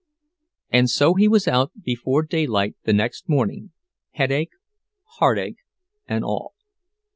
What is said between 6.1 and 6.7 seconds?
all.